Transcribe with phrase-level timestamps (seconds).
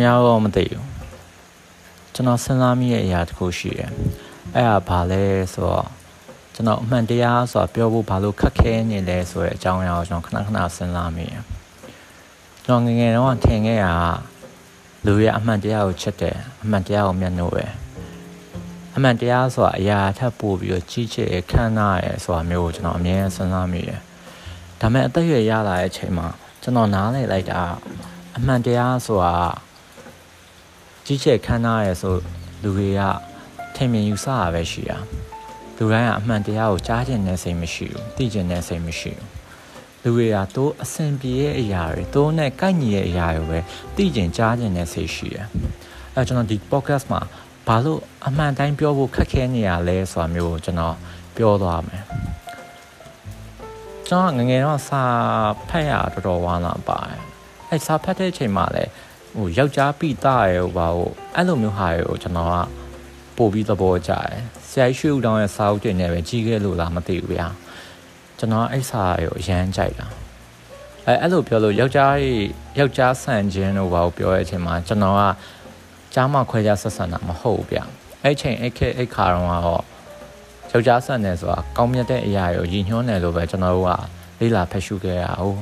[0.00, 0.86] များတော့မသိဘူး
[2.14, 3.90] ကျွန်တော်စဉ်းစားမိရဲ့အရာတစ်ခုရှိတယ်
[4.54, 5.22] အဲ့ဒါဘာလဲ
[5.52, 5.86] ဆိုတော့
[6.54, 11.42] ကျွန်တော်အမှန်တရားဆိုတာပြောဖို့ဘာလို့ခက်ခဲနေလဲဆိုတဲ့အကြောင်းအရာကိုကျွန်တော်ခဏခဏစဉ်းစားမိတယ်
[12.64, 13.94] ကျွန်တော်ငငယ်တော့ထင်ခဲ့တာ
[15.06, 17.64] လူရဲ့အမှန်တရားကိုချက်တယ်အမှန်တရားကိုမျက်နှာပဲ
[18.96, 24.00] အမှန်တရားဆိုတာအရာထပ်ပို့ပြီးတော့ကြီးကျယ်ခမ်းနားရယ်ဆိုတာမျိုးကိုကျွန်တော်အမြဲစဉ်းစားမိတယ်
[24.80, 26.26] ဒါပေမဲ့အသက်အရွယ်ရလာတဲ့အချိန်မှာ
[26.62, 27.62] ကျွန်တော်နားလည်လိုက်တာ
[28.36, 29.34] အမှန်တရားဆိုတာ
[31.06, 32.14] ကြီးကျယ်ခမ်းနားရယ်ဆို
[32.62, 33.00] လူတွေက
[33.74, 34.98] ထင်မြင်ယူဆတာပဲရှိတာ
[35.76, 39.28] လူတိုင်းကအမှန်တရားကိုကြားကျင်တဲ့စိတ်မရှိဘူးသိကျင်တဲ့စိတ်မရှိဘူး
[40.02, 43.58] လူတွေကတိုးအဆင်ပြေတဲ့အရာတွေတိုးနဲ့ကိုက်ညီတဲ့အရာတွေပဲ
[43.96, 45.46] သိကျင်ကြားကျင်တဲ့စိတ်ရှိတယ်
[46.14, 47.20] အဲကျွန်တော်ဒီ podcast မှာ
[47.66, 50.96] ဘာလို့အမှန်တိုင်းပြောဖို့ခက်ခဲနေရလဲဆိုတာမျိုးကိုကျွန်တော်
[51.36, 52.02] ပြောသွားမယ်
[54.08, 55.02] ကျွန်တော်ငငယ်တော့စာ
[55.68, 57.22] ဖတ်ရတော်တော်ဝမ်းလာပါတယ်
[57.70, 58.90] အဲစာဖတ်တဲ့အချိန်မှာလည်း
[59.36, 62.56] ဟိုယောက်ျားပိတာရဲ့ဟိုဘာဟိုအဲ့လိုမျိုးဟာတွေကိုကျွန်တော်က
[63.36, 64.30] ပို့ပြီးသဘောကျတယ်
[64.68, 67.46] ဆရာရွှေဦးတောင်းရဲ့စာအုပ်တွေနဲ့ပဲကြီးခဲ့လို့လားမသိဘူးဗျာ
[68.38, 70.06] ကျွန်တော်အဲ့စာကိုအရန်ကြိုက်တာ
[71.06, 72.38] အဲအဲ့လိုပြောလို့ယောက်ျားရဲ့
[72.78, 75.22] ယောက်ျားဆန်ခြင်းတို့ဘာကိုပြောတဲ့အချိန်မှာကျွန်တော်က
[76.14, 77.78] ကြားမခွဲခြားဆက်ဆံတာမဟုတ်ဘူးဗျ
[78.22, 79.82] အဲ့ချိန်အဲ့ခေအဲ့ခါတော့ကတော့
[80.72, 83.90] ယောက်ျားဆန်တယ်ဆိုတာကောင်းမြတ်တဲ့အရာကိုရည်ညွှန်းတယ်လို့ပဲကျွန်တော်တို့က
[84.40, 85.58] လေ့လာဖတ်ရှုခဲ့ရအောင်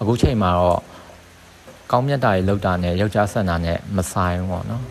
[0.00, 0.80] အခုချိန်မှာတော့
[1.90, 4.84] ကောင်းမြတ်တာတွေလောက်တာနဲ့ယောက်ျားဆန်တာနဲ့မဆိုင်ဘူးပေါ့နော်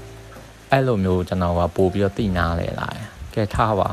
[0.72, 3.89] အဲ့လိုမျိုးကျွန်တော်ကပို့ပြီးတော့သိနာလေလာတယ်ကဲထားပါ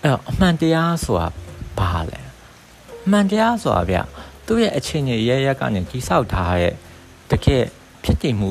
[0.00, 1.28] အဲ့တော့အမှန်တရားဆိုတာ
[1.78, 2.20] ဘာလဲ
[3.04, 3.98] အမှန်တရားဆိုတာဗျ
[4.46, 6.74] သူ့ရဲ့အချင်းကြီးရရက်ကနေကြီးဆောက်ထားတဲ့
[7.30, 7.62] တကယ်
[8.04, 8.48] ဖြစ်တည်မှု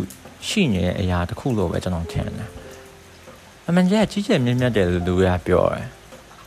[0.47, 2.49] ရှိနေတဲ့အရာတစ်ခုလို့ပဲကျွန်တော်ထင်တယ်
[3.67, 5.87] အမှန်တရားကြီးကျယ်မြင့်မြတ်တယ်လို့လူတွေကပြောတယ်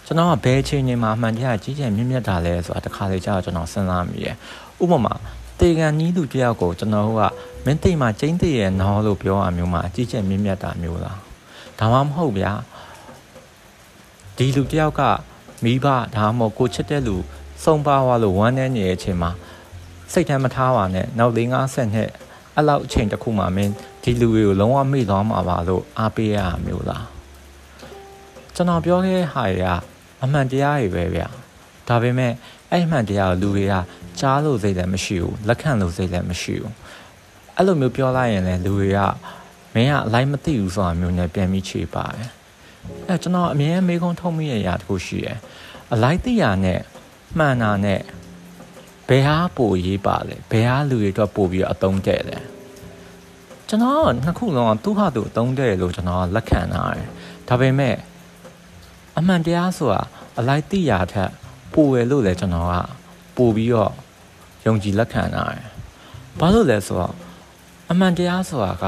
[0.07, 4.37] ကျွန်တော်ကဘယ်အချိန်နေမှာအမှန်တရားကြီးကျယ်မြင့်မြတ်တာလဲဆိုတာတခါလေကြာတော့ကျွန်တော်စဉ်းစားမိတယ်
[4.83, 5.15] ဥပမာ
[5.61, 7.21] တေကန်နီးလူတယောက်ကိုကျွန်တော်က
[7.65, 11.19] မင်းတိတ်မှာကျင်းတည့်ရဲ့နော်လို့ပြောရမျိုးမှာအကြီးကျယ်မြင့်မြတ်တာမျိုးလား
[11.79, 12.53] ဒါမှမဟုတ်ဗျာ
[14.37, 15.03] ဒီလူတယောက်က
[15.65, 15.87] မိဘ
[16.17, 17.17] ဒါမှမဟုတ်ကိုချစ်တဲ့လူ
[17.65, 19.31] စုံပါသွားလို့ဝမ်းနေနေတဲ့အချိန်မှာ
[20.13, 22.11] စိတ်ထဲမထားပါနဲ့နောက်၄50နှစ်
[22.55, 27.07] အဲ့လောက်အချိန်တစ်ခုမှမင်းဒီလူတွေကိုလုံးဝမေ့သွားမှာပါလို့အားပေးရမျိုးလား
[28.55, 29.71] ကျွန်တော်ပြောခဲ့တဲ့ဟာတွေက
[30.23, 31.29] အမှန်တရားတွေပဲဗျာ
[31.89, 32.33] ဒါပေမဲ့
[32.75, 33.75] အဲ့မှန်တရားကိုလူတွေက
[34.21, 36.73] ကြားလို့စိတ်လည်းမရှိဘူးလက်ခံလို့စိတ်လည်းမရှိဘူး
[37.57, 39.01] အဲ့လိုမျိုးပြောလိုက်ရင်လည်းလူတွေက
[39.75, 42.31] မင်းကအလိုက်မသိဘူးဆိုတာမျိုးနဲ့ပြန်ပြီးခြေပါတယ်
[43.09, 45.39] အဲ့ကျွန်တော်အမြဲမေးခွန်းထုတ်မိရရာတခုရှိတယ်
[45.93, 46.81] အလိုက်သိရနဲ့
[47.39, 48.01] မှန်တာနဲ့
[49.09, 52.39] ဘယ်ဟာပိုရေးပါလဲဘယ်ဟာလူတွေအတွက်ပို့ပြီးအတုံးတဲ့လဲ
[53.69, 57.09] ကျွန်တော်နှစ်ခုလုံးကသူ့ဟာသူအတုံးတဲ့လို့ကျွန်တော်လက်ခံထားတယ်
[57.49, 57.97] ဒါပေမဲ့
[59.19, 60.03] အမှန်တရားဆိုတာ
[60.39, 61.31] အလိုက်သိရထက်
[61.75, 62.75] ပိုရလို့လည်းကျွန်တော်က
[63.37, 63.93] ပို့ပြီးတော့
[64.67, 65.71] ယုံကြည်လက်ခံတာရယ်
[66.39, 67.15] ဘာလို့လဲဆိုတော့
[67.91, 68.85] အမှန်တရားဆိုတာက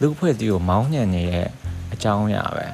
[0.00, 1.48] လူဖွဲ့စည်းကိုမောင်းညံနေတဲ့
[1.92, 2.66] အကြောင်းအရာပဲ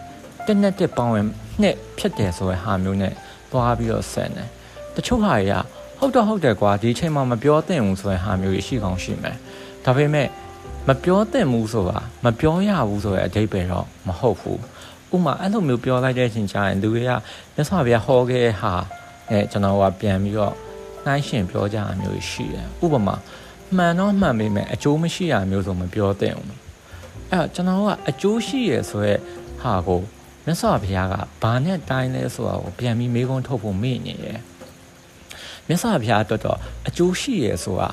[0.46, 1.26] တက်နဲ့တက်ပေါင်းရင်
[1.60, 3.12] နှစ်ဖြစ်တယ်ဆိုတဲ့ဟာမျိုးနဲ့
[3.50, 4.44] သွားပြီးတော့ဆက်နေ
[4.94, 5.54] တချို့ဟာတွေက
[5.98, 9.36] ဟုတ်တော့ဟုတ်တယ်ကွာဒီအချိန်မှာမပြောသင့်ဘူးဆိုတဲ့ဟာမျိုးရှိကောင်းရှိမယ်
[9.84, 10.28] ဒါပေမဲ့
[10.88, 14.60] မပြောသင့်ဘူးဆိုတာမပြောရဘူးဆိုတဲ့အဓိပ္ပာယ်တော့မဟုတ်ဘူး
[15.14, 17.10] ဥမာအဲ့လိုမျိုးပြောလိုက်တဲ့အချိန်ကျရင်လူတွေက
[17.54, 18.72] မြတ်စွာဘုရားဟောခဲ့တဲ့ဟာ
[19.30, 20.54] အဲကျွန်တော်ကပြန်ပြီးတော့
[21.04, 23.16] နှိုင်းရှင်ပြောကြတာမျိုးရှိတယ်ဥပမာ
[23.76, 26.48] မှန်တော့မှန်ပေမဲ့အကျိုးမရှိရမျိုးဆိုမပြောသင့်ဘူး
[27.32, 29.14] အဲ့တော့ကျွန်တော်ကအကျိုးရှိရဆိုရဲ
[29.60, 30.00] ဟာကို
[30.44, 34.40] မြတ်စွာဘုရားကဘာနဲ့တိုင်းလဲဆိုတာကိုပြန်ပြီးမေးခွန်းထုတ်ဖို့မေ့နေတယ်
[35.66, 37.90] မြတ်စွာဘုရားတော်တော်အကျိုးရှိရဆိုတာ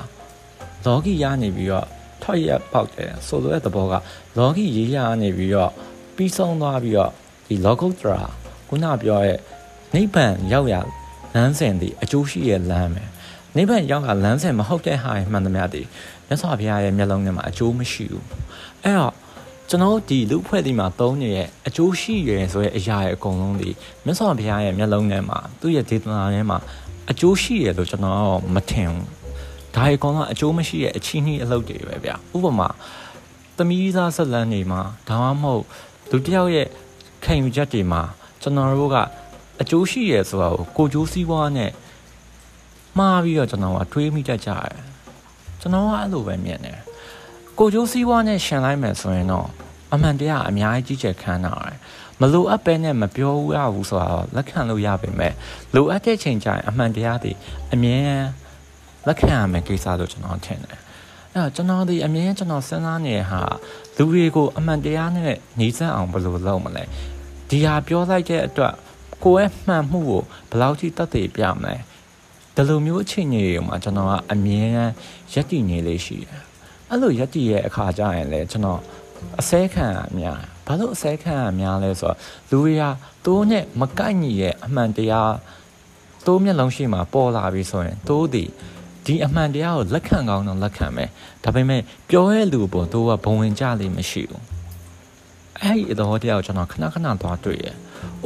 [0.86, 1.86] လောကီရနေပြီးတော့
[2.22, 3.94] ထောက်ရပေါက်တယ်ဆိုလိုတဲ့သဘောက
[4.38, 5.70] လောကီရေးရနေပြီးတော့
[6.16, 7.10] ပြီးဆုံးသွားပြီးတော့
[7.46, 8.20] ဒီလောကုတ္တရာ
[8.68, 9.38] ခုနပြောရဲ့
[9.94, 10.74] နိဗ္ဗာန်ရောက်ရ
[11.34, 13.04] လမ်းစဉ်ဒီအကျိုးရှိရဲ့လမ်းပဲ
[13.56, 15.82] နိဗ္ဗာန်ရောက်ကလမ်းစဉ်မဟုတ်တဲ့ဟာမှန်သမျှဒီ
[16.26, 18.24] မြတ်စွာဘုရားရဲ့မျက်လုံးထဲမှာအကျိုးမရှိဘူး
[18.82, 19.14] အဲ့တော့
[19.68, 23.70] ကျွန်တော်ဒီလူဖွဲ့ဒီမှာသုံးနေရဲ့အကျိုးရှိရယ်ဆိုတဲ့အရာရဲ့အကုန်လုံးဒီ
[24.04, 26.58] မြတ်စွာဘုရားရဲ့မျက်လုံးထဲမှာသူ့ရဲ့ဒေသနာထဲမှာ
[27.10, 29.06] အကျိုးရှိရယ်လို့ကျွန်တော်မထင်ဘူး
[29.74, 32.68] ဒါအကောင်ကအကျိုးမရှိရဲ့အချင်းကြီးအလုပ်တွေပဲဗျဥပမာ
[33.56, 35.64] သမီးသားဆက်လန်းနေမှာဒါမှမဟုတ်
[36.10, 36.68] လူတယောက်ရဲ့
[37.24, 38.02] ခံယူချက်တွေမှာ
[38.42, 38.96] ကျွန်တော်တို့က
[39.64, 41.70] အကျိုးရှိရယ်ဆိုတာကိုကိုကျိုးစည်းဝါးနဲ့
[42.98, 44.72] မှားပြီးတော့ကျွန်တော်ကတွေးမိတတ်ကြတယ်
[45.60, 46.78] ကျွန်တော်ကအဲ့လိုပဲမြင်တယ်
[47.58, 49.48] ကိုကျိုးစည်းဝါးနဲ့ရှင်လိုက်မယ်ဆိုရင်တော့
[49.94, 51.78] အမှန်တရားအများကြီးကြီးကျယ်ခမ်းနာတယ်
[52.20, 55.34] မလိုအပ်ပဲနဲ့မပြောရဘူးဆိုတော့လက်ခံလို့ရပါမယ်
[55.74, 57.32] လိုအပ်တဲ့ချိန်ကျရင်အမှန်တရားတွေ
[57.72, 57.98] အမြဲ
[59.06, 60.78] လက်ခံရမယ်ကိစ္စလို့ကျွန်တော်ထင်တယ်
[61.32, 63.42] အဲ့တော့ကျွန်တော်ဒီအမြဲကျွန်တော်စဉ်းစားနေတဲ့ဟာ
[63.96, 66.84] လူတွေကိုအမှန်တရားနဲ့ညီစက်အောင်ဘယ်လိုလုပ်မလဲ
[67.48, 68.74] ဒီဟာပြောလိုက်တဲ့အတွက်
[69.24, 71.74] ကိုယ့်ရဲ့မှန်မှုကိုဘယ်လောက်ထိတတ်သိပြမလဲ
[72.54, 74.94] ဒီလိုမျိုးအချိန်ကြီးတွေမှာကျွန်တော်ကအမြဲတမ်း
[75.32, 76.42] ရက်တည်နေလေးရှိတယ်
[76.90, 78.80] အဲ့အဲ့လိုရက်တည်ရဲ့အခါကျရင်လေကျွန်တော်
[79.40, 82.16] အစဲခံအများဘာလို့အစဲခံအများလဲဆိုတော့
[82.50, 82.82] လူတွေက
[83.26, 85.34] တိုးနဲ့မကိုက်ညီရဲ့အမှန်တရား
[86.26, 88.50] တိုးမျက်လုံးရှိမှပေါ်လာပြီဆိုရင်တိုးသည်
[89.06, 91.10] ဒီအမှန်တရားကိုလက်ခံကောင်းတော့လက်ခံမယ်
[91.44, 94.42] ဒါပေမဲ့ပြောရဲလူပေါ်တိုးကဘုံဝင်ကြလိမ့်မရှိဘူး
[95.60, 97.66] အဲ့ဒီသဘောတရားကိုကျွန်တော်ခဏခဏသွားတွေ့ရ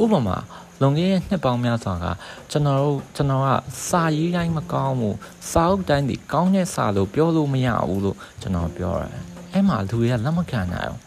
[0.01, 0.37] ဥပမာ
[0.81, 2.05] လွန်ခဲ့တဲ့နှစ်ပေါင်းများစွာက
[2.51, 3.47] ကျွန်တော်တို့ကျွန်တော်က
[3.89, 5.17] စာရေးတိုင်းမကောင်းဘူး
[5.51, 9.23] စာအုပ်တိုင်းဒီကောင်းတဲ့စာလို့ပြောလို့မရဘူးလို့ကျွန်တော်ပြောရတယ်
[9.53, 11.01] အဲ့မှာလူတွေကလက်မခံနိုင်ဘူး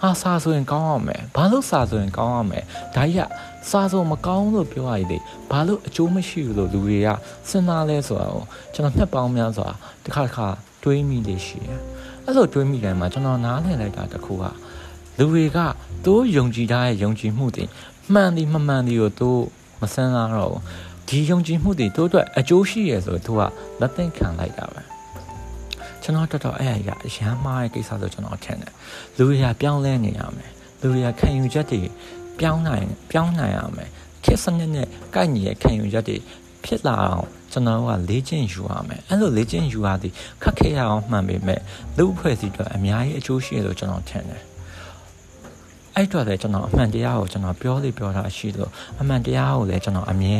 [0.00, 2.64] ဟာစာဆိုရင်ကောင်းအောင်မယ်ဘာလို့စာဆိုရင်ကောင်းအောင်မယ်
[2.94, 3.28] ဒါကြီးက
[3.70, 5.18] စာဆိုမကောင်းလို့ပြောရည်လေ
[5.50, 7.08] ဘာလို့အကျိုးမရှိဘူးလို့လူတွေက
[7.48, 9.68] စဉ်းစားလဲဆိုတာကိုကျွန်တော်နှစ်ပေါင်းများစွာ
[10.04, 10.48] တစ်ခါတစ်ခါ
[10.84, 11.80] တွေးမိလေရှိတယ်
[12.24, 14.44] အဲ့လိုတွေးမိတယ်မှာကျွန်တော်နားလည်လိုက်တာတခုက
[15.18, 15.58] လူတွေက
[16.04, 17.64] သူယုံကြည်ထားတဲ့ယုံကြည်မှုတွေ
[18.12, 19.30] မှန်သည်မမှန်သည်ကိုသူ
[19.80, 20.56] မစမ်းစားတော့
[21.08, 23.40] ဒီယုံကြည်မှုတွေသူ့အတွက်အကျိုးရှိရဆိုသူက
[23.80, 24.82] လက်သိခံလိုက်တာပဲ
[26.02, 28.72] ကျွန်တော်တော်တော်အဲ့အရာအရန်မားရဲ့ကိစ္စဆိုကျွန်တော်ထင်တယ်
[29.16, 30.50] လူတွေကပြောင်းလဲနေရမယ်
[30.80, 31.80] လူတွေကခံယူချက်တွေ
[32.38, 33.90] ပြောင်းနိုင်ပြောင်းနိုင်ရမယ်
[34.24, 36.16] ခေတ်စနစ်နဲ့ကိုက်ညီရဲ့ခံယူချက်တွေ
[36.64, 40.12] ဖြစ်လာအောင်ကျွန်တော်ကလေ့ကျင့်ယူရမယ်အဲ့လိုလေ့ကျင့်ယူရသည်
[40.42, 41.60] ခက်ခဲရအောင်မှန်ပေမဲ့
[41.96, 44.47] လူအဖွဲ့အစည်းတွေအများကြီးအကျိုးရှိရလို့ကျွန်တော်ထင်တယ်
[45.98, 50.38] အဲ့တော့လည်းကျွန်တော်အမှန်တရားကိုကျွန်တော်ပြောလို့ပြောတာရှိလို့အမှန်တရားကိုလည်းကျွန်တော်အမြဲ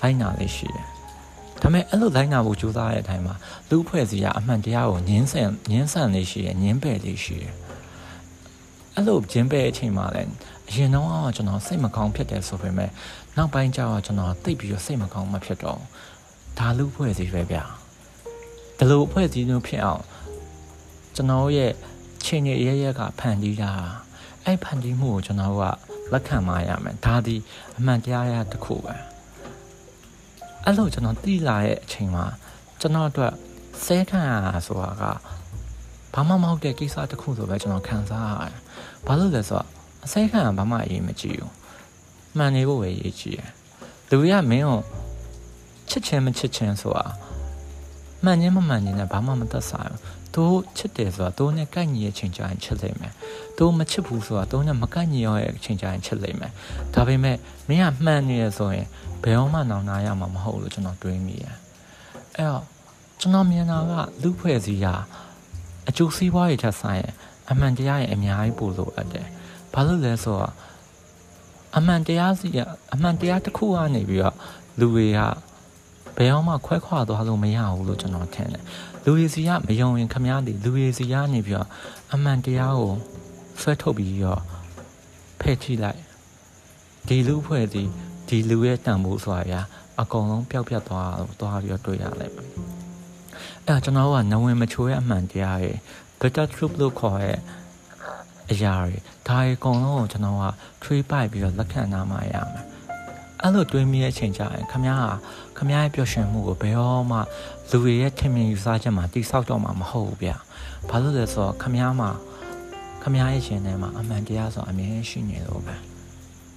[0.00, 0.86] လိုက်နာလေးရှိတယ်။
[1.62, 3.34] ဒါပေမဲ့အဲ့လိုလိုက်နာဖို့ကြိုးစားတဲ့အတိုင်းမှာ
[3.68, 7.46] လူဖွဲ့စည်းကအမှန်တရားကိုညှင်းဆန်ညှင်းဆန်လေးရှိရညှင်းပယ်လေးရှိရ
[8.94, 10.30] အဲ့လိုဂျင်းပယ်အချိန်မှာလည်း
[10.68, 12.90] အရင်တော့ကျွန်တော်စိတ်မကောင်းဖြစ်တယ်ဆိုပေမဲ့
[13.36, 15.80] နောက်ပိုင်းကျတော့ကျွန်တော်သိပ်ပြီးတော့စိတ်မကောင်းမှဖြစ်တော့
[16.58, 17.64] ဒါလူဖွဲ့စည်းပဲဗျာ။
[18.78, 20.02] ဒီလိုဖွဲ့စည်းမျိုးဖြစ်အောင်
[21.14, 21.72] ကျွန်တော်ရဲ့
[22.24, 23.72] ချိန်ရရရကဖန်တီးတာ
[24.44, 25.62] အဲ့ဖန်တီးမှုကိုကျွန်တော်က
[26.12, 27.36] လက်ခံမရမယ်ဒါဒီ
[27.78, 28.94] အမှန်တရားရတစ်ခုပဲ
[30.64, 32.26] အဲ့လိုကျွန်တော်သိလာတဲ့အချိန်မှာ
[32.80, 33.32] ကျွန်တော်အတွက်
[33.84, 35.02] ဆဲခံရတာဆိုတာက
[36.14, 38.60] ဘာမှမဟုတ်တဲ့ကိစ္စတစ်ခုဆိုပဲကျွန်တော်ခံစားရတယ်
[39.06, 39.66] ဘာလို့လဲဆိုတော့
[40.04, 41.52] အဆဲခံကဘာမှအရေးမကြီးဘူး
[42.36, 43.50] မှန်နေဖို့ပဲအရေးကြီးတယ်
[44.10, 44.80] လူရမင်းကို
[45.90, 47.06] ချစ်ချင်းမချစ်ချင်းဆိုတာ
[48.24, 50.00] မှန်ခြင်းမမှန်ခြင်းနဲ့ဘာမှမသက်ဆိုင်ဘူး
[50.34, 53.12] တို့ချစ်တယ်ဆိုတာတို့နဲ့ကိုက်ညီရဲ့ချိန်ကြရင်ချစ်လိမ့်မယ်
[53.58, 56.52] တို့မချစ်ဘူးဆိုတာတို့နဲ့မကိုက်ညီရဲ့ချိန်ကြရင်ချစ်လိမ့်မယ်
[56.94, 57.36] ဒါပေမဲ့
[57.68, 58.86] မင်းကမှန်နေရဆိုရင်
[59.22, 61.46] ဘယ်တော့မှနောင်နာရမှာမဟုတ်လို့ကျွန်တော်တွေးမိရ
[62.34, 62.64] အဲ့တော့
[63.20, 63.92] ကျွန်တော်မြင်တာက
[64.22, 64.94] လူဖွဲ့စည်းရာ
[65.88, 67.12] အကျိုးစီးပွားရေးထက်ဆိုင်ရင်
[67.50, 69.26] အမှန်တရားရဲ့အများကြီးပို့လို့အပ်တယ်
[69.72, 70.52] ဘာလို့လဲဆိုတော့
[71.76, 72.48] အမှန်တရားစီ
[72.94, 74.36] အမှန်တရားတစ်ခုကနေပြီးတော့
[74.78, 75.18] လူတွေက
[76.18, 78.64] ဘယ်အောင်မှခွဲခွာသွားလို့မရဘူးလို့ကျွန်တော်ထင်တယ်
[79.04, 81.68] လူရည်စီကမယုံရင်ခမားတွေလူရည်စီကနေပြီးတော့
[82.12, 82.94] အမှန်တရားကို
[83.60, 84.40] ဆွဲထုတ်ပြီးတော့
[85.40, 86.00] ဖဲ့ချိလိုက်
[87.08, 87.82] ဒီလူဖွဲ့စီ
[88.28, 89.60] ဒီလူရဲ့တန်ဖိုးဆိုတာဗျာ
[90.00, 92.48] အကုန်လုံးပျောက်ပြတ်သွားသွားပြီးတော့တွေ့ရလိုက်မယ်
[93.66, 95.76] အဲ့ဒါကျွန်တော်ကနဝင်မချိုးရဲ့အမှန်တရားရဲ့
[96.20, 97.38] better truth လို့ခေါ်ရဲ့
[98.52, 98.96] အရာတွေ
[99.28, 100.44] ဒါတွေအကုန်လုံးကိုကျွန်တော်က
[100.82, 102.64] tree ပိုက်ပြီးတော့လက်ခံနာမှရမယ်
[103.42, 105.10] အဲ့လိုတွေးမိတဲ့အချိန်ကျရင်ခမားဟာ
[105.58, 107.18] ခမားရဲ့ပျော်ရွှင်မှုကိုဘယ်တော့မှ
[107.70, 110.32] လူတွေရဲ့ထင်မြင်ယူဆချက်မှာတိဆောက်တော့မှာမဟုတ်ဘူးဗျ။
[110.88, 112.10] ဘာလို့လဲဆိုတော့ခမားမှာ
[113.02, 115.76] ခမားရဲ့ရှင်ထဲမှာအမှန်တရားဆိုအမြဲရှိနေလို့ပဲ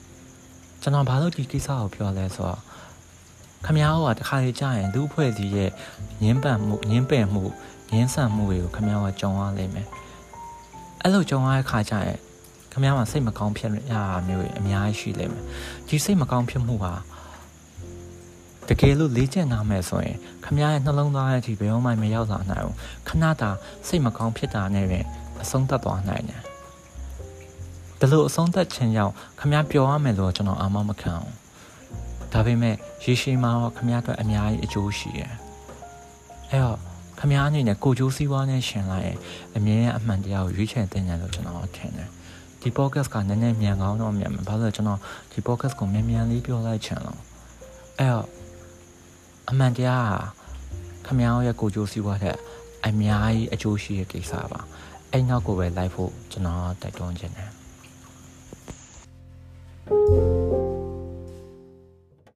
[0.81, 2.59] ။ကျွန်တော်ဘာလို့ဒီကိစ္စကိုပြောလဲဆိုတော့
[3.65, 5.71] ခမားကတခါလေကြာရင်လူအဖွဲ့အစည်းရဲ့
[6.23, 7.43] ညင်းပန်မှုညင်းပယ်မှု
[7.91, 9.87] ညင်းဆန်မှုတွေကိုခမားကကြုံရလိမ့်မယ်။
[11.01, 12.19] အဲ့လိုကြုံရတဲ့ခါကျရင်
[12.71, 13.93] ခမရမှာစိတ်မကောင်းဖြစ်ရ
[14.27, 15.43] မျိုးအများကြီးရှိလိမ့်မယ်
[15.87, 16.93] ဒီစိတ်မကောင်းဖြစ်မှုဟာ
[18.67, 22.75] တကယ်လို့လေ့ကျင့်ထားမယ်ဆိုရင်ခမရရဲ့နှလုံးသားရဲ့အထိဘယ်တော့မှမရောက်လာနိုင်ဘူး
[23.07, 23.49] ခဏတာ
[23.87, 24.99] စိတ်မကောင်းဖြစ်တာနဲ့ပဲ
[25.41, 26.41] အဆုံးသတ်သွားနိုင်တယ်
[27.99, 35.31] ဒါလို့အဆုံးသတ်ခြင်းကြောင့်ခမရပျော်ရမယ်လို့ကျွန်တော်အာမမခံဘူးဒါပေမဲ့ရေရှည်မှာတော့ခမရအတွက်အများကြီးအကျိုးရှိတယ်
[36.49, 36.77] အဲ့တော့
[37.19, 39.17] ခမရအနေနဲ့ကိုကျိုးစည်းဝါးနဲ့ရှင်လာရင်
[39.55, 42.09] အမြင်အမှန်တရားကိုရွေးချယ်တင်ကြလို့ကျွန်တော်ထင်တယ်
[42.61, 44.99] ဒီ podcast ကညံ့ညံ့မြန်ကောင်းတော့မြန်မယ်ဘာလို့လဲကျွန်တော်
[45.31, 47.19] ဒီ podcast ကိုမြန်မြန်လေးပြောလိုက်ချင်လို့
[47.99, 48.27] အဲ့တော့
[49.49, 50.19] အမှန်တရားဟာ
[51.05, 52.37] ခမရောရဲ့ကိုကြိုးစီးပွားတဲ့
[52.87, 54.59] အများကြီးအကျိုးရှိတဲ့ကိစ္စပါ
[55.11, 57.49] အဲ့နောက်ကိုပဲ live ဖို့ကျွန်တော်တိုက်တွန်းခြင်းတယ်
[59.87, 60.30] thank you